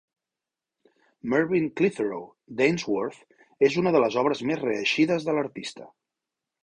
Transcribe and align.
"Mervin 1.33 1.67
Clitheroe" 1.81 2.23
d'Ainsworth 2.61 3.69
és 3.71 3.77
una 3.83 3.93
de 3.97 4.03
les 4.05 4.19
obres 4.23 4.45
més 4.53 4.61
reeixides 4.65 5.29
de 5.29 5.37
l'artista. 5.39 5.87